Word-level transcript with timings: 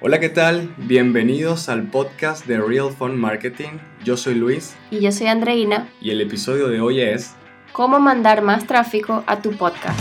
Hola, 0.00 0.18
¿qué 0.18 0.28
tal? 0.28 0.74
Bienvenidos 0.76 1.68
al 1.68 1.84
podcast 1.84 2.46
de 2.46 2.58
Real 2.58 2.90
Fund 2.90 3.14
Marketing. 3.14 3.78
Yo 4.02 4.16
soy 4.16 4.34
Luis. 4.34 4.76
Y 4.90 5.00
yo 5.00 5.12
soy 5.12 5.28
Andreina. 5.28 5.88
Y 6.00 6.10
el 6.10 6.20
episodio 6.20 6.68
de 6.68 6.80
hoy 6.80 7.00
es... 7.00 7.36
¿Cómo 7.72 8.00
mandar 8.00 8.42
más 8.42 8.66
tráfico 8.66 9.22
a 9.26 9.40
tu 9.40 9.52
podcast? 9.52 9.98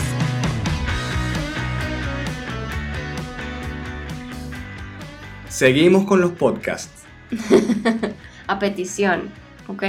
Seguimos 5.47 6.05
con 6.05 6.21
los 6.21 6.31
podcasts. 6.31 7.05
a 8.47 8.60
petición, 8.60 9.29
¿ok? 9.67 9.83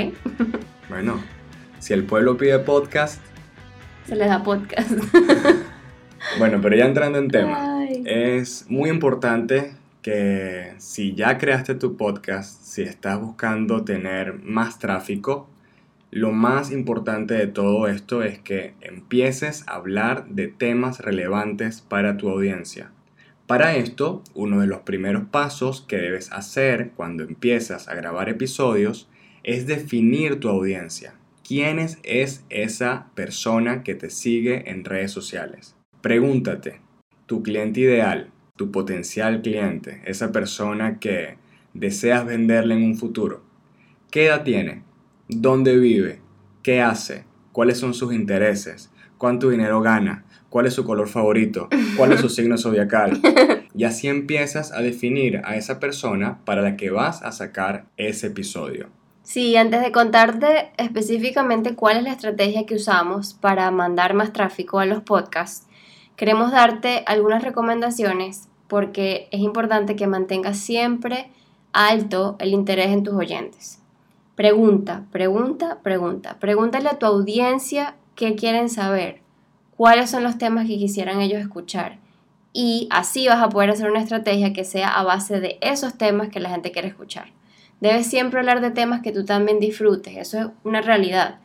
bueno, 0.91 1.19
si 1.79 1.95
el 1.95 2.05
pueblo 2.05 2.37
pide 2.37 2.59
podcast... 2.59 3.23
Se 4.07 4.15
le 4.15 4.27
da 4.27 4.43
podcast. 4.43 4.91
bueno, 6.39 6.61
pero 6.61 6.77
ya 6.77 6.85
entrando 6.85 7.19
en 7.19 7.29
tema, 7.29 7.87
es 8.05 8.67
muy 8.69 8.91
importante 8.91 9.73
que 10.05 10.75
si 10.77 11.15
ya 11.15 11.39
creaste 11.39 11.77
tu 11.77 11.97
podcast, 11.97 12.63
si 12.63 12.83
estás 12.83 13.19
buscando 13.19 13.85
tener 13.85 14.35
más 14.35 14.79
tráfico, 14.79 15.49
lo 16.11 16.31
más 16.31 16.71
importante 16.71 17.33
de 17.33 17.47
todo 17.47 17.89
esto 17.89 18.23
es 18.23 18.39
que 18.39 18.75
empieces 18.83 19.65
a 19.67 19.77
hablar 19.77 20.27
de 20.29 20.49
temas 20.49 21.01
relevantes 21.01 21.81
para 21.81 22.19
tu 22.19 22.29
audiencia. 22.29 22.93
Para 23.47 23.77
esto, 23.77 24.23
uno 24.35 24.61
de 24.61 24.67
los 24.67 24.81
primeros 24.81 25.25
pasos 25.31 25.81
que 25.89 25.97
debes 25.97 26.31
hacer 26.33 26.91
cuando 26.95 27.23
empiezas 27.23 27.89
a 27.89 27.95
grabar 27.95 28.29
episodios 28.29 29.09
es 29.43 29.67
definir 29.67 30.39
tu 30.39 30.51
audiencia. 30.51 31.15
¿Quién 31.49 31.79
es 31.79 31.99
esa 32.51 33.07
persona 33.15 33.83
que 33.83 33.95
te 33.95 34.11
sigue 34.11 34.71
en 34.71 34.85
redes 34.85 35.13
sociales? 35.13 35.77
Pregúntate, 36.03 36.83
tu 37.25 37.43
cliente 37.43 37.81
ideal, 37.81 38.34
tu 38.57 38.71
potencial 38.71 39.43
cliente, 39.43 40.01
esa 40.05 40.31
persona 40.31 41.01
que 41.01 41.37
deseas 41.73 42.25
venderle 42.25 42.77
en 42.77 42.85
un 42.85 42.97
futuro. 42.97 43.43
¿Qué 44.13 44.27
edad 44.27 44.45
tiene? 44.45 44.85
¿Dónde 45.29 45.77
vive? 45.77 46.21
¿Qué 46.63 46.81
hace? 46.81 47.25
¿Cuáles 47.51 47.79
son 47.79 47.95
sus 47.95 48.15
intereses? 48.15 48.93
¿Cuánto 49.19 49.51
dinero 49.51 49.81
gana? 49.81 50.25
¿Cuál 50.51 50.67
es 50.67 50.75
su 50.75 50.85
color 50.85 51.09
favorito? 51.09 51.69
¿Cuál 51.97 52.13
es 52.13 52.21
su 52.21 52.29
signo 52.31 52.57
zodiacal? 52.57 53.21
Y 53.77 53.83
así 53.83 54.07
empiezas 54.07 54.71
a 54.71 54.83
definir 54.83 55.41
a 55.43 55.57
esa 55.57 55.81
persona 55.81 56.39
para 56.45 56.63
la 56.63 56.77
que 56.77 56.91
vas 56.91 57.25
a 57.25 57.33
sacar 57.33 57.87
ese 57.97 58.29
episodio. 58.29 58.89
Sí, 59.25 59.57
antes 59.57 59.83
de 59.83 59.91
contarte 59.91 60.71
específicamente 60.77 61.75
cuál 61.75 61.97
es 61.97 62.05
la 62.05 62.13
estrategia 62.13 62.67
que 62.67 62.77
usamos 62.77 63.35
para 63.35 63.69
mandar 63.73 64.15
más 64.15 64.33
tráfico 64.33 64.79
a 64.79 64.87
los 64.87 65.03
podcasts, 65.03 65.67
Queremos 66.17 66.53
darte 66.53 67.03
algunas 67.07 67.43
recomendaciones 67.43 68.49
porque 68.69 69.29
es 69.31 69.41
importante 69.41 69.97
que 69.97 70.07
mantengas 70.07 70.59
siempre 70.59 71.31
alto 71.73 72.37
el 72.39 72.53
interés 72.53 72.89
en 72.89 73.03
tus 73.03 73.15
oyentes. 73.15 73.81
Pregunta, 74.37 75.05
pregunta, 75.11 75.79
pregunta. 75.83 76.37
Pregúntale 76.41 76.89
a 76.89 76.99
tu 76.99 77.07
audiencia 77.07 77.97
qué 78.15 78.37
quieren 78.37 78.69
saber, 78.69 79.23
cuáles 79.77 80.11
son 80.11 80.23
los 80.23 80.39
temas 80.39 80.67
que 80.67 80.79
quisieran 80.79 81.21
ellos 81.21 81.41
escuchar. 81.41 81.99
Y 82.53 82.87
así 82.91 83.27
vas 83.27 83.43
a 83.43 83.49
poder 83.49 83.71
hacer 83.71 83.91
una 83.91 84.01
estrategia 84.01 84.53
que 84.53 84.65
sea 84.65 84.89
a 84.89 85.03
base 85.03 85.41
de 85.41 85.59
esos 85.61 85.99
temas 85.99 86.29
que 86.29 86.41
la 86.41 86.51
gente 86.51 86.71
quiere 86.71 86.89
escuchar. 86.89 87.33
Debes 87.81 88.07
siempre 88.07 88.39
hablar 88.39 88.61
de 88.61 88.71
temas 88.71 89.03
que 89.03 89.11
tú 89.11 89.25
también 89.25 89.59
disfrutes, 89.59 90.17
eso 90.17 90.39
es 90.39 90.47
una 90.63 90.81
realidad. 90.81 91.41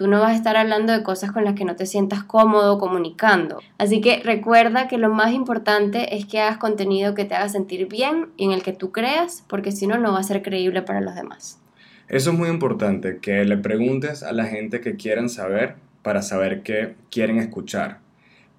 Tú 0.00 0.06
no 0.06 0.18
vas 0.18 0.32
a 0.32 0.34
estar 0.34 0.56
hablando 0.56 0.94
de 0.94 1.02
cosas 1.02 1.30
con 1.30 1.44
las 1.44 1.54
que 1.54 1.66
no 1.66 1.76
te 1.76 1.84
sientas 1.84 2.24
cómodo 2.24 2.78
comunicando. 2.78 3.60
Así 3.76 4.00
que 4.00 4.22
recuerda 4.24 4.88
que 4.88 4.96
lo 4.96 5.10
más 5.10 5.34
importante 5.34 6.16
es 6.16 6.24
que 6.24 6.40
hagas 6.40 6.56
contenido 6.56 7.14
que 7.14 7.26
te 7.26 7.34
haga 7.34 7.50
sentir 7.50 7.86
bien 7.86 8.28
y 8.38 8.46
en 8.46 8.52
el 8.52 8.62
que 8.62 8.72
tú 8.72 8.92
creas, 8.92 9.44
porque 9.46 9.72
si 9.72 9.86
no, 9.86 9.98
no 9.98 10.14
va 10.14 10.20
a 10.20 10.22
ser 10.22 10.40
creíble 10.40 10.80
para 10.80 11.02
los 11.02 11.14
demás. 11.14 11.60
Eso 12.08 12.30
es 12.30 12.38
muy 12.38 12.48
importante, 12.48 13.18
que 13.18 13.44
le 13.44 13.58
preguntes 13.58 14.22
a 14.22 14.32
la 14.32 14.46
gente 14.46 14.80
que 14.80 14.96
quieran 14.96 15.28
saber 15.28 15.74
para 16.00 16.22
saber 16.22 16.62
qué 16.62 16.94
quieren 17.10 17.36
escuchar. 17.36 17.98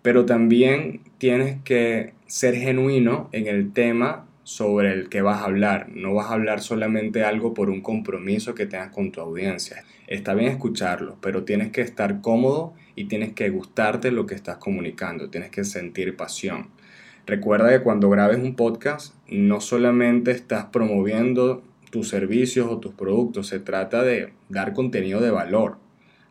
Pero 0.04 0.28
también 0.28 1.02
tienes 1.18 1.60
que 1.64 2.14
ser 2.28 2.54
genuino 2.54 3.30
en 3.32 3.48
el 3.48 3.74
tema 3.74 4.28
sobre 4.52 4.92
el 4.92 5.08
que 5.08 5.22
vas 5.22 5.42
a 5.42 5.46
hablar. 5.46 5.88
No 5.96 6.14
vas 6.14 6.30
a 6.30 6.34
hablar 6.34 6.62
solamente 6.62 7.24
algo 7.24 7.54
por 7.54 7.70
un 7.70 7.80
compromiso 7.80 8.54
que 8.54 8.66
tengas 8.66 8.90
con 8.90 9.12
tu 9.12 9.22
audiencia. 9.22 9.86
Está 10.08 10.34
bien 10.34 10.52
escucharlo, 10.52 11.18
pero 11.22 11.46
tienes 11.46 11.72
que 11.72 11.80
estar 11.80 12.20
cómodo 12.20 12.74
y 12.96 13.06
tienes 13.06 13.32
que 13.32 13.50
gustarte 13.50 14.12
lo 14.12 14.26
que 14.26 14.36
estás 14.36 14.58
comunicando, 14.58 15.30
tienes 15.30 15.52
que 15.52 15.64
sentir 15.64 16.18
pasión. 16.18 16.68
Recuerda 17.26 17.70
que 17.70 17.82
cuando 17.82 18.10
grabes 18.10 18.40
un 18.40 18.58
podcast 18.58 19.16
no 19.30 19.62
solamente 19.62 20.32
estás 20.32 20.66
promoviendo 20.66 21.64
tus 21.90 22.10
servicios 22.10 22.68
o 22.70 22.80
tus 22.80 22.94
productos, 22.94 23.48
se 23.48 23.60
trata 23.60 24.04
de 24.04 24.34
dar 24.50 24.74
contenido 24.74 25.22
de 25.22 25.32
valor. 25.32 25.78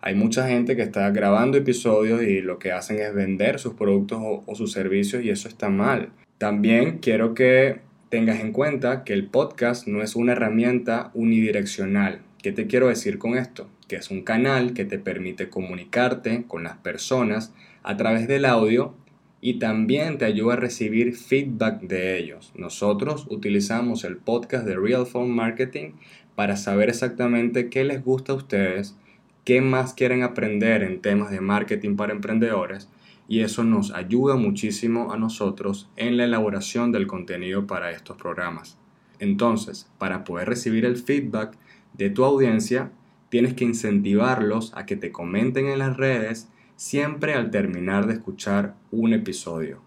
Hay 0.03 0.15
mucha 0.15 0.47
gente 0.47 0.77
que 0.77 0.83
está 0.83 1.11
grabando 1.11 1.57
episodios 1.57 2.23
y 2.23 2.43
lo 2.43 2.59
que 2.59 2.73
hacen 2.73 2.99
es 2.99 3.15
vender 3.15 3.59
sus 3.59 3.75
productos 3.75 4.19
o, 4.21 4.43
o 4.45 4.55
sus 4.55 4.73
servicios 4.73 5.25
y 5.25 5.31
eso 5.31 5.49
está 5.49 5.71
mal. 5.71 6.11
También 6.37 6.99
quiero 6.99 7.33
que 7.35 7.81
tengas 8.11 8.41
en 8.41 8.53
cuenta 8.53 9.05
que 9.05 9.13
el 9.13 9.29
podcast 9.29 9.87
no 9.87 10.03
es 10.03 10.17
una 10.17 10.33
herramienta 10.33 11.13
unidireccional. 11.15 12.21
¿Qué 12.43 12.51
te 12.51 12.67
quiero 12.67 12.89
decir 12.89 13.19
con 13.19 13.39
esto? 13.39 13.69
Que 13.87 13.97
es 13.97 14.11
un 14.11 14.23
canal 14.23 14.75
que 14.75 14.85
te 14.85 14.99
permite 14.99 15.49
comunicarte 15.49 16.45
con 16.49 16.65
las 16.65 16.77
personas 16.77 17.55
a 17.85 17.97
través 17.97 18.27
del 18.27 18.47
audio 18.47 18.95
y 19.41 19.61
también 19.61 20.19
te 20.19 20.25
ayuda 20.25 20.55
a 20.55 20.57
recibir 20.57 21.15
feedback 21.15 21.83
de 21.83 22.19
ellos. 22.19 22.53
Nosotros 22.57 23.27
utilizamos 23.31 24.03
el 24.03 24.17
podcast 24.17 24.67
de 24.67 24.77
Real 24.77 25.07
Phone 25.07 25.31
Marketing 25.31 25.93
para 26.35 26.57
saber 26.57 26.89
exactamente 26.89 27.71
qué 27.71 27.85
les 27.85 28.05
gusta 28.05 28.33
a 28.33 28.37
ustedes, 28.37 28.97
qué 29.45 29.61
más 29.61 29.95
quieren 29.95 30.25
aprender 30.25 30.83
en 30.83 31.01
temas 31.01 31.31
de 31.31 31.41
marketing 31.41 31.95
para 31.95 32.13
emprendedores 32.13 32.89
y 33.31 33.43
eso 33.43 33.63
nos 33.63 33.93
ayuda 33.93 34.35
muchísimo 34.35 35.13
a 35.13 35.17
nosotros 35.17 35.89
en 35.95 36.17
la 36.17 36.25
elaboración 36.25 36.91
del 36.91 37.07
contenido 37.07 37.65
para 37.65 37.93
estos 37.93 38.17
programas. 38.17 38.77
Entonces, 39.21 39.89
para 39.99 40.25
poder 40.25 40.49
recibir 40.49 40.85
el 40.85 40.97
feedback 40.97 41.57
de 41.93 42.11
tu 42.11 42.25
audiencia, 42.25 42.91
tienes 43.29 43.55
que 43.55 43.63
incentivarlos 43.65 44.73
a 44.75 44.85
que 44.85 44.97
te 44.97 45.13
comenten 45.13 45.69
en 45.69 45.79
las 45.79 45.97
redes 45.97 46.49
siempre 46.75 47.35
al 47.35 47.53
terminar 47.53 48.09
de 48.09 48.15
escuchar 48.15 48.75
un 48.91 49.13
episodio. 49.13 49.81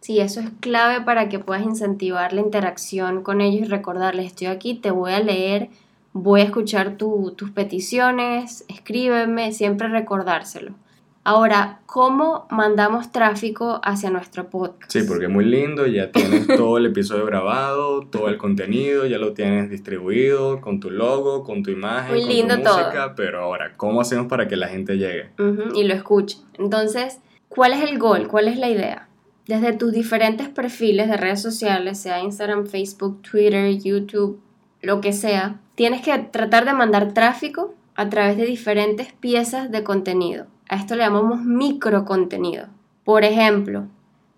Sí, 0.00 0.20
eso 0.20 0.40
es 0.40 0.50
clave 0.60 1.02
para 1.02 1.30
que 1.30 1.38
puedas 1.38 1.64
incentivar 1.64 2.34
la 2.34 2.42
interacción 2.42 3.22
con 3.22 3.40
ellos 3.40 3.66
y 3.66 3.70
recordarles, 3.70 4.26
estoy 4.26 4.48
aquí, 4.48 4.74
te 4.74 4.90
voy 4.90 5.12
a 5.12 5.20
leer, 5.20 5.70
voy 6.12 6.42
a 6.42 6.44
escuchar 6.44 6.98
tus 6.98 7.50
peticiones, 7.54 8.66
escríbeme, 8.68 9.52
siempre 9.52 9.88
recordárselo. 9.88 10.74
Ahora, 11.22 11.80
¿cómo 11.84 12.46
mandamos 12.48 13.12
tráfico 13.12 13.78
hacia 13.84 14.08
nuestro 14.08 14.48
podcast? 14.48 14.90
Sí, 14.90 15.02
porque 15.06 15.26
es 15.26 15.30
muy 15.30 15.44
lindo, 15.44 15.86
ya 15.86 16.10
tienes 16.10 16.46
todo 16.56 16.78
el 16.78 16.86
episodio 16.86 17.26
grabado, 17.26 18.06
todo 18.06 18.28
el 18.28 18.38
contenido, 18.38 19.04
ya 19.04 19.18
lo 19.18 19.34
tienes 19.34 19.68
distribuido 19.68 20.62
con 20.62 20.80
tu 20.80 20.90
logo, 20.90 21.44
con 21.44 21.62
tu 21.62 21.70
imagen, 21.70 22.12
muy 22.12 22.22
con 22.22 22.30
lindo 22.30 22.54
tu 22.56 22.62
música, 22.62 23.14
pero 23.14 23.42
ahora, 23.42 23.74
¿cómo 23.76 24.00
hacemos 24.00 24.28
para 24.28 24.48
que 24.48 24.56
la 24.56 24.68
gente 24.68 24.96
llegue? 24.96 25.28
y 25.74 25.84
lo 25.84 25.92
escuche. 25.92 26.38
Entonces, 26.58 27.18
¿cuál 27.50 27.74
es 27.74 27.82
el 27.82 27.98
gol? 27.98 28.26
¿Cuál 28.26 28.48
es 28.48 28.56
la 28.56 28.70
idea? 28.70 29.08
Desde 29.46 29.74
tus 29.74 29.92
diferentes 29.92 30.48
perfiles 30.48 31.08
de 31.08 31.18
redes 31.18 31.42
sociales, 31.42 31.98
sea 31.98 32.22
Instagram, 32.22 32.66
Facebook, 32.66 33.20
Twitter, 33.20 33.76
YouTube, 33.76 34.40
lo 34.80 35.02
que 35.02 35.12
sea, 35.12 35.60
tienes 35.74 36.00
que 36.00 36.16
tratar 36.16 36.64
de 36.64 36.72
mandar 36.72 37.12
tráfico 37.12 37.74
a 37.94 38.08
través 38.08 38.38
de 38.38 38.46
diferentes 38.46 39.12
piezas 39.12 39.70
de 39.70 39.82
contenido 39.84 40.46
a 40.70 40.76
esto 40.76 40.94
le 40.94 41.02
llamamos 41.02 41.42
microcontenido. 41.42 42.68
Por 43.02 43.24
ejemplo, 43.24 43.88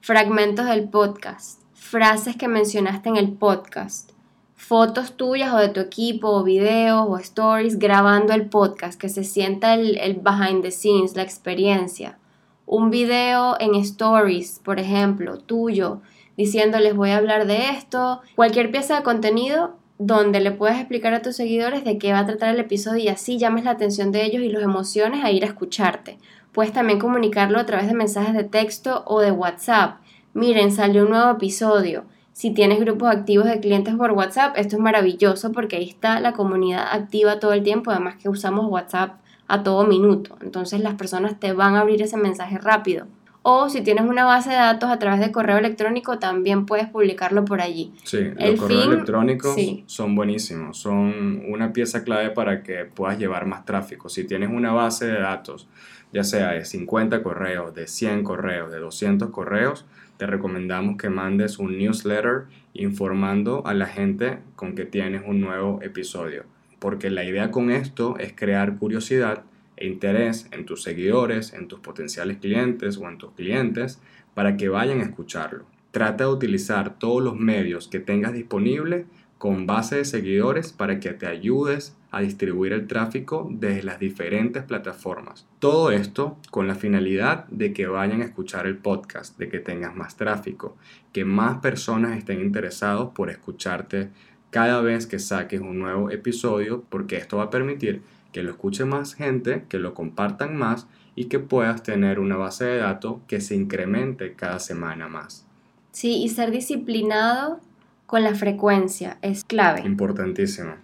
fragmentos 0.00 0.64
del 0.64 0.88
podcast, 0.88 1.60
frases 1.74 2.36
que 2.36 2.48
mencionaste 2.48 3.10
en 3.10 3.16
el 3.18 3.32
podcast, 3.32 4.12
fotos 4.54 5.18
tuyas 5.18 5.52
o 5.52 5.58
de 5.58 5.68
tu 5.68 5.80
equipo, 5.80 6.28
o 6.28 6.42
videos 6.42 7.04
o 7.06 7.18
stories 7.18 7.78
grabando 7.78 8.32
el 8.32 8.48
podcast, 8.48 8.98
que 8.98 9.10
se 9.10 9.24
sienta 9.24 9.74
el, 9.74 9.98
el 9.98 10.14
behind 10.14 10.62
the 10.62 10.70
scenes, 10.70 11.14
la 11.16 11.22
experiencia. 11.22 12.16
Un 12.64 12.88
video 12.88 13.60
en 13.60 13.74
stories, 13.74 14.58
por 14.64 14.80
ejemplo, 14.80 15.36
tuyo, 15.36 16.00
diciéndoles 16.38 16.96
voy 16.96 17.10
a 17.10 17.18
hablar 17.18 17.46
de 17.46 17.68
esto. 17.68 18.22
Cualquier 18.36 18.70
pieza 18.70 18.96
de 18.96 19.02
contenido 19.02 19.76
donde 20.06 20.40
le 20.40 20.50
puedes 20.50 20.78
explicar 20.78 21.14
a 21.14 21.22
tus 21.22 21.36
seguidores 21.36 21.84
de 21.84 21.96
qué 21.96 22.12
va 22.12 22.20
a 22.20 22.26
tratar 22.26 22.52
el 22.52 22.60
episodio 22.60 23.04
y 23.04 23.08
así 23.08 23.38
llames 23.38 23.64
la 23.64 23.70
atención 23.70 24.10
de 24.10 24.24
ellos 24.24 24.42
y 24.42 24.48
los 24.48 24.62
emociones 24.62 25.24
a 25.24 25.30
ir 25.30 25.44
a 25.44 25.46
escucharte. 25.46 26.18
Puedes 26.50 26.72
también 26.72 26.98
comunicarlo 26.98 27.58
a 27.58 27.66
través 27.66 27.86
de 27.86 27.94
mensajes 27.94 28.34
de 28.34 28.42
texto 28.42 29.04
o 29.06 29.20
de 29.20 29.30
WhatsApp. 29.30 30.00
Miren, 30.34 30.72
salió 30.72 31.04
un 31.04 31.10
nuevo 31.10 31.30
episodio. 31.30 32.04
Si 32.32 32.50
tienes 32.50 32.80
grupos 32.80 33.10
activos 33.10 33.46
de 33.46 33.60
clientes 33.60 33.94
por 33.94 34.10
WhatsApp, 34.10 34.56
esto 34.56 34.76
es 34.76 34.82
maravilloso 34.82 35.52
porque 35.52 35.76
ahí 35.76 35.88
está 35.88 36.18
la 36.18 36.32
comunidad 36.32 36.88
activa 36.90 37.38
todo 37.38 37.52
el 37.52 37.62
tiempo, 37.62 37.90
además 37.90 38.16
que 38.16 38.28
usamos 38.28 38.66
WhatsApp 38.66 39.20
a 39.46 39.62
todo 39.62 39.86
minuto. 39.86 40.36
Entonces 40.40 40.80
las 40.80 40.94
personas 40.94 41.38
te 41.38 41.52
van 41.52 41.76
a 41.76 41.80
abrir 41.80 42.02
ese 42.02 42.16
mensaje 42.16 42.58
rápido. 42.58 43.06
O 43.42 43.68
si 43.68 43.82
tienes 43.82 44.04
una 44.04 44.24
base 44.24 44.50
de 44.50 44.56
datos 44.56 44.88
a 44.88 44.98
través 44.98 45.18
de 45.18 45.32
correo 45.32 45.58
electrónico, 45.58 46.18
también 46.18 46.64
puedes 46.64 46.88
publicarlo 46.88 47.44
por 47.44 47.60
allí. 47.60 47.92
Sí, 48.04 48.30
los 48.38 48.60
correos 48.60 48.86
electrónicos 48.86 49.56
son 49.86 50.14
buenísimos, 50.14 50.78
son 50.78 51.42
una 51.48 51.72
pieza 51.72 52.04
clave 52.04 52.30
para 52.30 52.62
que 52.62 52.84
puedas 52.84 53.18
llevar 53.18 53.46
más 53.46 53.64
tráfico. 53.64 54.08
Si 54.08 54.24
tienes 54.24 54.50
una 54.50 54.72
base 54.72 55.06
de 55.06 55.18
datos, 55.18 55.66
ya 56.12 56.22
sea 56.22 56.52
de 56.52 56.64
50 56.64 57.22
correos, 57.24 57.74
de 57.74 57.88
100 57.88 58.22
correos, 58.22 58.70
de 58.70 58.78
200 58.78 59.30
correos, 59.30 59.86
te 60.18 60.26
recomendamos 60.26 60.96
que 60.96 61.10
mandes 61.10 61.58
un 61.58 61.76
newsletter 61.78 62.44
informando 62.74 63.66
a 63.66 63.74
la 63.74 63.86
gente 63.86 64.38
con 64.54 64.76
que 64.76 64.84
tienes 64.84 65.22
un 65.26 65.40
nuevo 65.40 65.80
episodio. 65.82 66.44
Porque 66.78 67.10
la 67.10 67.24
idea 67.24 67.50
con 67.50 67.70
esto 67.72 68.16
es 68.18 68.32
crear 68.34 68.76
curiosidad 68.76 69.42
interés 69.86 70.48
en 70.50 70.64
tus 70.64 70.82
seguidores, 70.82 71.52
en 71.52 71.68
tus 71.68 71.80
potenciales 71.80 72.38
clientes 72.38 72.96
o 72.98 73.08
en 73.08 73.18
tus 73.18 73.32
clientes 73.32 74.00
para 74.34 74.56
que 74.56 74.68
vayan 74.68 75.00
a 75.00 75.04
escucharlo. 75.04 75.64
Trata 75.90 76.24
de 76.24 76.30
utilizar 76.30 76.98
todos 76.98 77.22
los 77.22 77.36
medios 77.36 77.88
que 77.88 78.00
tengas 78.00 78.32
disponibles 78.32 79.06
con 79.42 79.66
base 79.66 79.96
de 79.96 80.04
seguidores 80.04 80.72
para 80.72 81.00
que 81.00 81.12
te 81.14 81.26
ayudes 81.26 81.96
a 82.12 82.20
distribuir 82.20 82.72
el 82.72 82.86
tráfico 82.86 83.48
desde 83.50 83.82
las 83.82 83.98
diferentes 83.98 84.62
plataformas. 84.62 85.48
Todo 85.58 85.90
esto 85.90 86.38
con 86.50 86.68
la 86.68 86.76
finalidad 86.76 87.46
de 87.48 87.72
que 87.72 87.88
vayan 87.88 88.22
a 88.22 88.26
escuchar 88.26 88.66
el 88.66 88.76
podcast, 88.76 89.36
de 89.38 89.48
que 89.48 89.58
tengas 89.58 89.96
más 89.96 90.16
tráfico, 90.16 90.76
que 91.12 91.24
más 91.24 91.58
personas 91.58 92.16
estén 92.16 92.40
interesados 92.40 93.10
por 93.14 93.30
escucharte 93.30 94.10
cada 94.50 94.80
vez 94.80 95.06
que 95.06 95.18
saques 95.18 95.60
un 95.60 95.78
nuevo 95.78 96.10
episodio, 96.10 96.84
porque 96.88 97.16
esto 97.16 97.38
va 97.38 97.44
a 97.44 97.50
permitir 97.50 98.02
que 98.32 98.42
lo 98.42 98.50
escuche 98.50 98.84
más 98.84 99.14
gente, 99.14 99.64
que 99.68 99.78
lo 99.78 99.94
compartan 99.94 100.56
más 100.56 100.86
y 101.14 101.26
que 101.26 101.38
puedas 101.38 101.82
tener 101.82 102.18
una 102.18 102.36
base 102.36 102.64
de 102.64 102.78
datos 102.78 103.16
que 103.28 103.40
se 103.40 103.54
incremente 103.54 104.34
cada 104.34 104.58
semana 104.58 105.08
más. 105.08 105.46
Sí, 105.92 106.22
y 106.22 106.28
ser 106.30 106.50
disciplinado 106.50 107.60
con 108.06 108.24
la 108.24 108.34
frecuencia 108.34 109.18
es 109.22 109.44
clave. 109.44 109.82
Importantísimo 109.82 110.74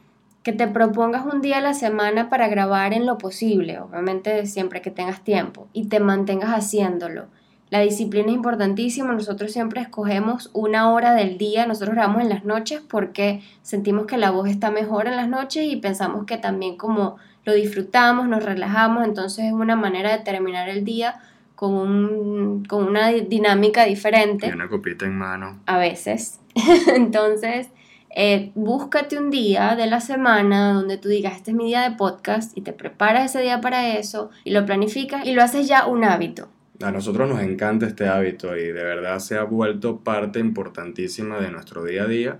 que 0.49 0.55
te 0.55 0.67
propongas 0.67 1.27
un 1.27 1.43
día 1.43 1.59
a 1.59 1.61
la 1.61 1.75
semana 1.75 2.31
para 2.31 2.49
grabar 2.49 2.95
en 2.95 3.05
lo 3.05 3.19
posible, 3.19 3.81
obviamente 3.81 4.47
siempre 4.47 4.81
que 4.81 4.91
tengas 4.91 5.23
tiempo, 5.23 5.69
y 5.75 5.89
te 5.89 6.01
mantengas 6.01 6.49
haciéndolo. 6.51 7.27
La 7.71 7.81
disciplina 7.81 8.29
es 8.29 8.35
importantísima, 8.35 9.13
nosotros 9.13 9.53
siempre 9.53 9.81
escogemos 9.81 10.51
una 10.55 10.91
hora 10.91 11.15
del 11.15 11.37
día, 11.37 11.67
nosotros 11.67 11.95
grabamos 11.95 12.23
en 12.23 12.31
las 12.31 12.45
noches 12.45 12.81
porque 12.89 13.43
sentimos 13.63 14.07
que 14.07 14.17
la 14.17 14.31
voz 14.31 14.49
está 14.49 14.71
mejor 14.71 15.07
en 15.07 15.17
las 15.17 15.29
noches 15.29 15.65
y 15.65 15.77
pensamos 15.77 16.25
que 16.25 16.39
también 16.39 16.77
como 16.77 17.17
lo 17.45 17.53
disfrutamos, 17.53 18.29
nos 18.29 18.45
relajamos, 18.45 19.05
entonces 19.05 19.47
es 19.47 19.53
una 19.53 19.77
manera 19.77 20.17
de 20.17 20.25
terminar 20.25 20.69
el 20.69 20.85
día 20.85 21.21
con, 21.55 22.65
con 22.67 22.85
una 22.85 23.09
dinámica 23.09 23.85
diferente. 23.85 24.47
Y 24.47 24.53
una 24.53 24.69
copita 24.69 25.05
en 25.05 25.17
mano. 25.17 25.59
A 25.67 25.79
veces. 25.79 26.41
entonces, 26.95 27.69
eh, 28.11 28.53
búscate 28.55 29.19
un 29.19 29.31
día 29.31 29.77
de 29.77 29.87
la 29.87 30.01
semana 30.01 30.73
donde 30.73 30.97
tú 30.97 31.09
digas, 31.09 31.37
este 31.37 31.51
es 31.51 31.57
mi 31.57 31.67
día 31.67 31.89
de 31.89 31.97
podcast 31.97 32.57
y 32.57 32.63
te 32.63 32.73
preparas 32.73 33.27
ese 33.27 33.43
día 33.43 33.61
para 33.61 33.97
eso 33.97 34.31
y 34.45 34.51
lo 34.51 34.65
planificas 34.65 35.27
y 35.27 35.33
lo 35.33 35.43
haces 35.43 35.69
ya 35.69 35.87
un 35.87 36.05
hábito. 36.05 36.49
A 36.81 36.93
nosotros 36.93 37.29
nos 37.29 37.41
encanta 37.41 37.87
este 37.87 38.07
hábito 38.07 38.57
y 38.57 38.67
de 38.67 38.85
verdad 38.85 39.19
se 39.19 39.37
ha 39.37 39.43
vuelto 39.43 39.99
parte 39.99 40.39
importantísima 40.39 41.41
de 41.41 41.51
nuestro 41.51 41.85
día 41.85 42.05
a 42.05 42.07
día 42.07 42.39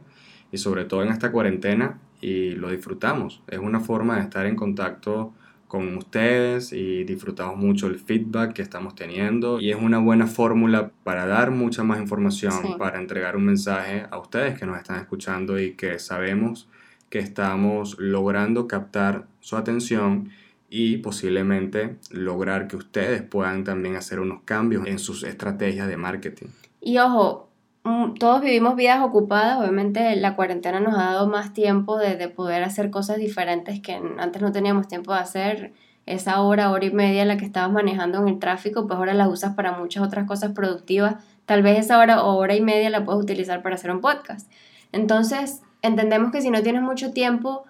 y 0.53 0.59
sobre 0.59 0.85
todo 0.85 1.03
en 1.03 1.09
esta 1.09 1.33
cuarentena 1.33 1.99
y 2.21 2.53
lo 2.53 2.71
disfrutamos. 2.71 3.43
Es 3.49 3.59
una 3.59 3.81
forma 3.81 4.17
de 4.17 4.23
estar 4.23 4.47
en 4.47 4.55
contacto 4.55 5.33
con 5.67 5.97
ustedes 5.97 6.73
y 6.73 7.03
disfrutamos 7.03 7.57
mucho 7.57 7.89
el 7.89 7.99
feedback 7.99 8.53
que 8.53 8.63
estamos 8.63 8.95
teniendo 8.95 9.61
y 9.61 9.73
es 9.73 9.77
una 9.77 9.99
buena 9.99 10.29
fórmula 10.29 10.93
para 11.03 11.27
dar 11.27 11.51
mucha 11.51 11.83
más 11.83 12.01
información, 12.01 12.79
para 12.79 13.01
entregar 13.01 13.37
un 13.37 13.45
mensaje 13.45 14.07
a 14.09 14.19
ustedes 14.19 14.57
que 14.57 14.67
nos 14.67 14.79
están 14.79 15.01
escuchando 15.01 15.59
y 15.59 15.73
que 15.73 15.99
sabemos 15.99 16.69
que 17.11 17.19
estamos 17.19 17.99
logrando 17.99 18.69
captar 18.69 19.27
su 19.41 19.57
atención 19.57 20.31
y 20.69 20.99
posiblemente 20.99 21.97
lograr 22.11 22.69
que 22.69 22.77
ustedes 22.77 23.23
puedan 23.23 23.65
también 23.65 23.97
hacer 23.97 24.21
unos 24.21 24.43
cambios 24.45 24.87
en 24.87 24.99
sus 24.99 25.25
estrategias 25.25 25.89
de 25.89 25.97
marketing. 25.97 26.49
Y 26.81 26.99
ojo, 26.99 27.49
Mm, 27.89 28.15
todos 28.15 28.43
vivimos 28.43 28.77
vidas 28.77 29.01
ocupadas, 29.03 29.59
obviamente 29.59 30.15
la 30.17 30.37
cuarentena 30.37 30.79
nos 30.79 30.95
ha 30.95 31.05
dado 31.05 31.27
más 31.27 31.55
tiempo 31.55 31.97
de, 31.97 32.29
poder 32.29 32.63
hacer 32.63 32.91
cosas 32.91 33.17
diferentes 33.17 33.81
que 33.81 33.95
antes 34.19 34.43
no 34.43 34.53
teníamos 34.53 34.89
tiempo 34.89 35.15
de 35.15 35.21
hacer. 35.21 35.73
Esa 36.05 36.41
hora, 36.43 36.71
hora 36.71 36.85
y 36.85 36.91
media 36.91 37.25
la 37.25 37.37
que 37.39 37.45
estabas 37.47 37.71
manejando 37.73 38.19
en 38.19 38.29
el 38.29 38.39
tráfico, 38.39 38.87
pues 38.87 38.99
ahora 38.99 39.15
la 39.15 39.29
usas 39.29 39.55
para 39.55 39.73
muchas 39.73 40.03
otras 40.03 40.27
cosas 40.27 40.53
productivas. 40.53 41.17
Tal 41.47 41.63
vez 41.63 41.79
esa 41.79 41.99
hora 41.99 42.23
o 42.23 42.37
hora 42.37 42.55
y 42.55 42.61
media 42.61 42.91
la 42.91 43.05
puedes 43.05 43.23
utilizar 43.23 43.63
para 43.63 43.77
hacer 43.77 43.91
un 43.91 44.01
podcast. 44.01 44.51
Entonces, 44.93 45.63
entendemos 45.83 46.31
que 46.31 46.43
si 46.43 46.51
no 46.51 46.63
tienes 46.63 46.83
mucho 46.83 47.13
tiempo, 47.13 47.65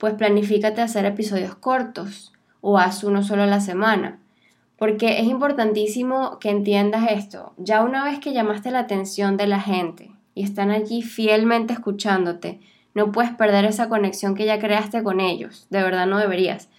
pues 0.00 0.14
planifícate 0.14 0.80
hacer 0.80 1.04
episodios 1.04 1.54
cortos 1.54 2.32
o 2.60 2.78
haz 2.78 3.04
uno 3.04 3.22
solo 3.22 3.44
a 3.44 3.46
la 3.46 3.60
semana 3.60 4.18
porque 4.80 5.20
es 5.20 5.26
importantísimo 5.26 6.38
que 6.40 6.48
entiendas 6.48 7.10
esto. 7.10 7.52
Ya 7.58 7.82
una 7.82 8.02
vez 8.02 8.18
que 8.18 8.32
llamaste 8.32 8.70
la 8.70 8.78
atención 8.78 9.36
de 9.36 9.46
la 9.46 9.60
gente 9.60 10.10
y 10.34 10.42
están 10.42 10.70
allí 10.70 11.02
fielmente 11.02 11.74
escuchándote, 11.74 12.60
no 12.94 13.12
puedes 13.12 13.30
perder 13.32 13.66
esa 13.66 13.90
conexión 13.90 14.34
que 14.34 14.46
ya 14.46 14.58
creaste 14.58 15.02
con 15.02 15.20
ellos. 15.20 15.66
De 15.68 15.82
verdad 15.82 16.06
no 16.06 16.18
deberías. 16.18 16.70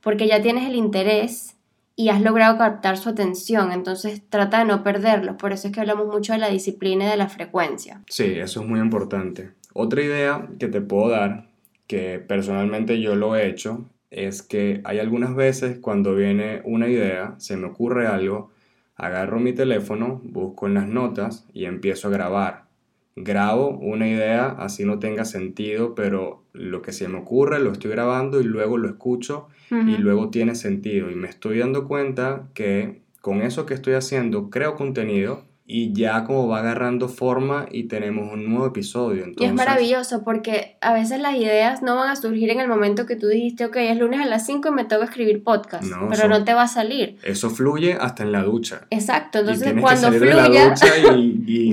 Porque 0.00 0.28
ya 0.28 0.40
tienes 0.40 0.68
el 0.68 0.76
interés 0.76 1.56
y 1.96 2.10
has 2.10 2.22
logrado 2.22 2.58
captar 2.58 2.96
su 2.96 3.08
atención. 3.08 3.72
Entonces 3.72 4.22
trata 4.28 4.60
de 4.60 4.66
no 4.66 4.84
perderlo. 4.84 5.36
Por 5.36 5.52
eso 5.52 5.66
es 5.66 5.74
que 5.74 5.80
hablamos 5.80 6.06
mucho 6.06 6.34
de 6.34 6.38
la 6.38 6.50
disciplina 6.50 7.06
y 7.06 7.10
de 7.10 7.16
la 7.16 7.28
frecuencia. 7.28 8.02
Sí, 8.08 8.38
eso 8.38 8.62
es 8.62 8.68
muy 8.68 8.78
importante. 8.78 9.50
Otra 9.72 10.00
idea 10.00 10.48
que 10.60 10.68
te 10.68 10.80
puedo 10.80 11.08
dar, 11.08 11.47
que 11.88 12.20
personalmente 12.20 13.00
yo 13.00 13.16
lo 13.16 13.34
he 13.34 13.48
hecho, 13.48 13.88
es 14.10 14.42
que 14.42 14.80
hay 14.84 15.00
algunas 15.00 15.34
veces 15.34 15.78
cuando 15.80 16.14
viene 16.14 16.62
una 16.64 16.88
idea, 16.88 17.34
se 17.38 17.56
me 17.56 17.66
ocurre 17.66 18.06
algo, 18.06 18.50
agarro 18.94 19.40
mi 19.40 19.52
teléfono, 19.52 20.20
busco 20.22 20.66
en 20.66 20.74
las 20.74 20.86
notas 20.86 21.46
y 21.52 21.64
empiezo 21.64 22.08
a 22.08 22.12
grabar. 22.12 22.68
Grabo 23.16 23.70
una 23.70 24.08
idea, 24.08 24.48
así 24.50 24.84
no 24.84 24.98
tenga 25.00 25.24
sentido, 25.24 25.94
pero 25.94 26.44
lo 26.52 26.82
que 26.82 26.92
se 26.92 27.08
me 27.08 27.18
ocurre 27.18 27.58
lo 27.58 27.72
estoy 27.72 27.90
grabando 27.90 28.40
y 28.40 28.44
luego 28.44 28.78
lo 28.78 28.88
escucho 28.88 29.48
y 29.70 29.96
luego 29.96 30.30
tiene 30.30 30.54
sentido. 30.54 31.10
Y 31.10 31.16
me 31.16 31.28
estoy 31.28 31.58
dando 31.58 31.88
cuenta 31.88 32.48
que 32.54 33.02
con 33.20 33.42
eso 33.42 33.66
que 33.66 33.74
estoy 33.74 33.94
haciendo 33.94 34.50
creo 34.50 34.76
contenido 34.76 35.47
y 35.70 35.92
ya 35.92 36.24
como 36.24 36.48
va 36.48 36.60
agarrando 36.60 37.08
forma 37.10 37.66
y 37.70 37.84
tenemos 37.84 38.32
un 38.32 38.48
nuevo 38.48 38.66
episodio. 38.66 39.26
Y 39.36 39.44
es 39.44 39.52
maravilloso 39.52 40.24
porque 40.24 40.78
a 40.80 40.94
veces 40.94 41.20
las 41.20 41.34
ideas 41.34 41.82
no 41.82 41.94
van 41.94 42.08
a 42.08 42.16
surgir 42.16 42.48
en 42.48 42.60
el 42.60 42.68
momento 42.68 43.04
que 43.04 43.16
tú 43.16 43.26
dijiste, 43.26 43.66
ok, 43.66 43.76
es 43.76 43.98
lunes 43.98 44.18
a 44.18 44.24
las 44.24 44.46
5 44.46 44.66
y 44.66 44.72
me 44.72 44.86
tengo 44.86 45.00
que 45.02 45.08
escribir 45.08 45.44
podcast, 45.44 45.84
pero 46.08 46.26
no 46.26 46.42
te 46.42 46.54
va 46.54 46.62
a 46.62 46.68
salir. 46.68 47.18
Eso 47.22 47.50
fluye 47.50 47.98
hasta 48.00 48.22
en 48.22 48.32
la 48.32 48.42
ducha. 48.44 48.86
Exacto, 48.88 49.40
entonces 49.40 49.74
cuando 49.78 50.10
fluya, 50.10 50.48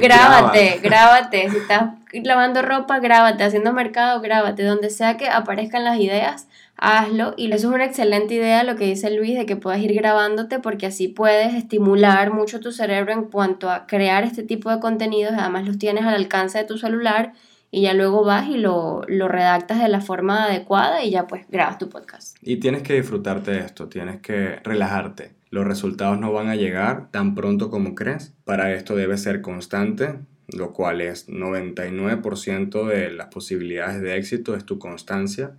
grábate, 0.02 0.80
grábate, 0.84 1.50
si 1.50 1.56
estás 1.56 1.92
lavando 2.12 2.62
ropa, 2.62 3.00
grábate, 3.00 3.46
haciendo 3.46 3.72
mercado, 3.72 4.20
grábate, 4.20 4.64
donde 4.64 4.90
sea 4.90 5.16
que 5.16 5.30
aparezcan 5.30 5.86
las 5.86 6.00
ideas, 6.00 6.50
hazlo. 6.78 7.34
Y 7.38 7.52
eso 7.52 7.70
es 7.70 7.74
una 7.74 7.86
excelente 7.86 8.36
idea 8.36 8.64
lo 8.64 8.76
que 8.76 8.86
dice 8.86 9.12
Luis 9.12 9.38
de 9.38 9.46
que 9.46 9.56
puedas 9.56 9.80
ir 9.82 9.94
grabándote 9.94 10.60
porque 10.60 10.86
así 10.86 11.08
puedes 11.08 11.54
estimular 11.54 12.34
mucho 12.34 12.60
tu 12.60 12.72
cerebro 12.72 13.14
en 13.14 13.24
cuanto 13.26 13.70
a 13.70 13.88
crear 13.88 14.24
este 14.24 14.44
tipo 14.44 14.70
de 14.70 14.80
contenidos. 14.80 15.34
Además 15.38 15.66
los 15.66 15.78
tienes 15.78 16.06
al 16.06 16.16
alcance 16.16 16.58
de 16.58 16.66
tu 16.66 16.78
celular 16.78 17.34
y 17.72 17.82
ya 17.82 17.94
luego 17.94 18.24
vas 18.24 18.48
y 18.48 18.58
lo, 18.58 19.02
lo 19.08 19.28
redactas 19.28 19.82
de 19.82 19.90
la 19.90 20.02
forma 20.02 20.46
adecuada 20.46 21.04
y 21.04 21.12
ya 21.12 21.28
pues 21.28 21.46
grabas 21.50 21.78
tu 21.78 21.90
podcast. 21.90 22.38
Y 22.42 22.58
tienes 22.58 22.84
que 22.84 22.94
disfrutarte 22.94 23.52
de 23.52 23.60
esto, 23.60 23.90
tienes 23.90 24.22
que 24.22 24.60
relajarte. 24.64 25.34
Los 25.50 25.66
resultados 25.66 26.20
no 26.20 26.32
van 26.32 26.50
a 26.50 26.56
llegar 26.56 27.12
tan 27.12 27.36
pronto 27.36 27.70
como 27.70 27.96
crees. 27.96 28.34
Para 28.44 28.74
esto 28.74 28.96
debe 28.96 29.18
ser 29.18 29.42
constante, 29.42 30.16
lo 30.48 30.74
cual 30.74 31.02
es 31.02 31.28
99% 31.28 32.88
de 32.88 33.12
las 33.12 33.28
posibilidades 33.28 34.02
de 34.02 34.18
éxito 34.18 34.56
es 34.56 34.66
tu 34.66 34.80
constancia, 34.80 35.58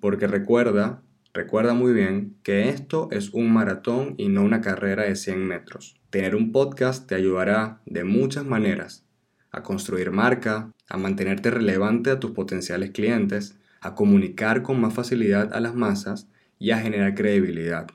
porque 0.00 0.26
recuerda, 0.26 1.02
recuerda 1.32 1.74
muy 1.74 1.92
bien 1.92 2.36
que 2.42 2.68
esto 2.68 3.08
es 3.10 3.30
un 3.30 3.52
maratón 3.52 4.14
y 4.16 4.28
no 4.28 4.42
una 4.42 4.60
carrera 4.60 5.04
de 5.04 5.16
100 5.16 5.46
metros. 5.46 6.00
Tener 6.10 6.36
un 6.36 6.52
podcast 6.52 7.08
te 7.08 7.14
ayudará 7.14 7.80
de 7.86 8.04
muchas 8.04 8.44
maneras 8.44 9.04
a 9.50 9.62
construir 9.62 10.10
marca, 10.10 10.72
a 10.88 10.96
mantenerte 10.96 11.50
relevante 11.50 12.10
a 12.10 12.20
tus 12.20 12.32
potenciales 12.32 12.90
clientes, 12.90 13.58
a 13.80 13.94
comunicar 13.94 14.62
con 14.62 14.80
más 14.80 14.94
facilidad 14.94 15.52
a 15.52 15.60
las 15.60 15.74
masas 15.74 16.28
y 16.58 16.70
a 16.70 16.78
generar 16.78 17.14
credibilidad. 17.14 17.86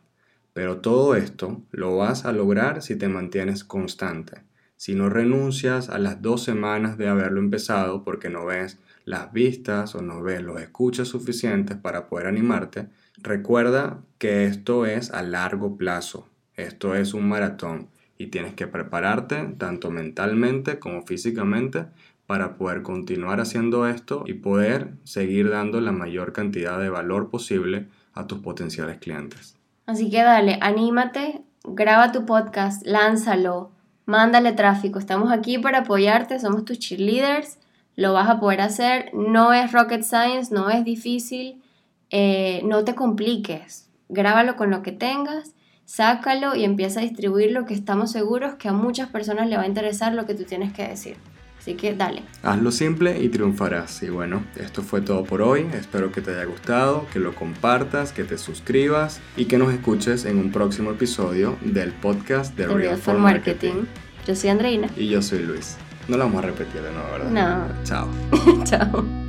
Pero 0.53 0.81
todo 0.81 1.15
esto 1.15 1.63
lo 1.71 1.97
vas 1.97 2.25
a 2.25 2.31
lograr 2.31 2.81
si 2.81 2.95
te 2.95 3.07
mantienes 3.07 3.63
constante 3.63 4.43
si 4.83 4.95
no 4.95 5.07
renuncias 5.07 5.87
a 5.87 5.97
las 5.97 6.21
dos 6.21 6.43
semanas 6.43 6.97
de 6.97 7.07
haberlo 7.07 7.39
empezado 7.39 8.03
porque 8.03 8.29
no 8.29 8.45
ves 8.45 8.79
las 9.05 9.31
vistas 9.31 9.95
o 9.95 10.01
no 10.01 10.21
ves 10.21 10.41
los 10.41 10.59
escuchas 10.59 11.07
suficientes 11.07 11.77
para 11.77 12.09
poder 12.09 12.27
animarte, 12.27 12.89
recuerda 13.15 14.01
que 14.17 14.43
esto 14.43 14.85
es 14.85 15.09
a 15.11 15.21
largo 15.21 15.77
plazo, 15.77 16.27
esto 16.57 16.95
es 16.95 17.13
un 17.13 17.29
maratón 17.29 17.87
y 18.17 18.27
tienes 18.27 18.55
que 18.55 18.67
prepararte 18.67 19.55
tanto 19.57 19.89
mentalmente 19.89 20.79
como 20.79 21.03
físicamente 21.03 21.85
para 22.27 22.57
poder 22.57 22.81
continuar 22.81 23.39
haciendo 23.39 23.87
esto 23.87 24.25
y 24.27 24.33
poder 24.33 24.95
seguir 25.05 25.49
dando 25.49 25.79
la 25.79 25.93
mayor 25.93 26.33
cantidad 26.33 26.77
de 26.77 26.89
valor 26.89 27.29
posible 27.29 27.87
a 28.13 28.27
tus 28.27 28.39
potenciales 28.39 28.97
clientes. 28.97 29.55
Así 29.85 30.09
que 30.09 30.23
dale, 30.23 30.57
anímate, 30.59 31.41
graba 31.63 32.11
tu 32.11 32.25
podcast, 32.25 32.85
lánzalo, 32.85 33.71
mándale 34.05 34.53
tráfico. 34.53 34.99
Estamos 34.99 35.31
aquí 35.31 35.57
para 35.57 35.79
apoyarte, 35.79 36.39
somos 36.39 36.65
tus 36.65 36.79
cheerleaders, 36.79 37.57
lo 37.95 38.13
vas 38.13 38.29
a 38.29 38.39
poder 38.39 38.61
hacer. 38.61 39.11
No 39.13 39.53
es 39.53 39.71
rocket 39.71 40.03
science, 40.03 40.53
no 40.53 40.69
es 40.69 40.83
difícil, 40.83 41.61
eh, 42.09 42.61
no 42.65 42.83
te 42.83 42.95
compliques. 42.95 43.89
Grábalo 44.09 44.55
con 44.55 44.69
lo 44.69 44.83
que 44.83 44.91
tengas, 44.91 45.53
sácalo 45.85 46.55
y 46.55 46.63
empieza 46.63 46.99
a 46.99 47.03
distribuirlo, 47.03 47.65
que 47.65 47.73
estamos 47.73 48.11
seguros 48.11 48.55
que 48.55 48.69
a 48.69 48.73
muchas 48.73 49.09
personas 49.09 49.47
le 49.47 49.57
va 49.57 49.63
a 49.63 49.67
interesar 49.67 50.13
lo 50.13 50.25
que 50.25 50.35
tú 50.35 50.43
tienes 50.43 50.73
que 50.73 50.87
decir. 50.87 51.17
Así 51.63 51.75
que 51.75 51.95
dale. 51.95 52.23
Hazlo 52.41 52.71
simple 52.71 53.23
y 53.23 53.29
triunfarás. 53.29 54.03
Y 54.03 54.09
bueno, 54.09 54.43
esto 54.57 54.81
fue 54.81 54.99
todo 54.99 55.23
por 55.23 55.41
hoy. 55.41 55.65
Espero 55.73 56.11
que 56.11 56.19
te 56.19 56.31
haya 56.31 56.43
gustado, 56.43 57.07
que 57.13 57.19
lo 57.19 57.33
compartas, 57.33 58.11
que 58.11 58.25
te 58.25 58.37
suscribas 58.37 59.21
y 59.37 59.45
que 59.45 59.57
nos 59.57 59.73
escuches 59.73 60.25
en 60.25 60.39
un 60.39 60.51
próximo 60.51 60.91
episodio 60.91 61.55
del 61.61 61.93
podcast 61.93 62.53
de 62.57 62.67
Real, 62.67 62.97
for 62.97 63.17
Marketing. 63.17 63.85
Yo 64.27 64.35
soy 64.35 64.49
Andreina. 64.49 64.89
Y 64.97 65.07
yo 65.07 65.21
soy 65.21 65.39
Luis. 65.39 65.77
No 66.09 66.17
lo 66.17 66.25
vamos 66.25 66.43
a 66.43 66.47
repetir 66.47 66.81
de 66.81 66.91
nuevo, 66.91 67.09
¿verdad? 67.13 67.31
No. 67.31 67.83
Chao. 67.85 68.09
Chao. 68.65 69.22